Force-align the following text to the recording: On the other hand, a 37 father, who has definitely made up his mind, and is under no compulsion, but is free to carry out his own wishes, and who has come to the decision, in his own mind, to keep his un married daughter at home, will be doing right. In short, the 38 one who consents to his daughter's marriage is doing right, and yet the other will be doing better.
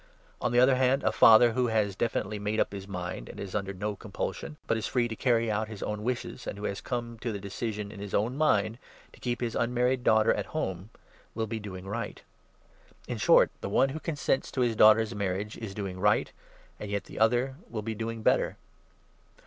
On 0.41 0.51
the 0.51 0.59
other 0.59 0.77
hand, 0.77 1.03
a 1.03 1.13
37 1.13 1.19
father, 1.19 1.51
who 1.51 1.67
has 1.67 1.95
definitely 1.95 2.39
made 2.39 2.59
up 2.59 2.73
his 2.73 2.87
mind, 2.87 3.29
and 3.29 3.39
is 3.39 3.53
under 3.53 3.71
no 3.71 3.95
compulsion, 3.95 4.57
but 4.65 4.75
is 4.75 4.87
free 4.87 5.07
to 5.07 5.15
carry 5.15 5.51
out 5.51 5.67
his 5.67 5.83
own 5.83 6.01
wishes, 6.01 6.47
and 6.47 6.57
who 6.57 6.63
has 6.63 6.81
come 6.81 7.19
to 7.19 7.31
the 7.31 7.37
decision, 7.37 7.91
in 7.91 7.99
his 7.99 8.15
own 8.15 8.35
mind, 8.35 8.79
to 9.13 9.19
keep 9.19 9.41
his 9.41 9.55
un 9.55 9.75
married 9.75 10.03
daughter 10.03 10.33
at 10.33 10.47
home, 10.57 10.89
will 11.35 11.45
be 11.45 11.59
doing 11.59 11.87
right. 11.87 12.23
In 13.07 13.19
short, 13.19 13.51
the 13.61 13.67
38 13.67 13.75
one 13.75 13.89
who 13.89 13.99
consents 13.99 14.49
to 14.49 14.61
his 14.61 14.75
daughter's 14.75 15.13
marriage 15.13 15.55
is 15.59 15.75
doing 15.75 15.99
right, 15.99 16.31
and 16.79 16.89
yet 16.89 17.03
the 17.03 17.19
other 17.19 17.57
will 17.69 17.83
be 17.83 17.93
doing 17.93 18.23
better. 18.23 18.57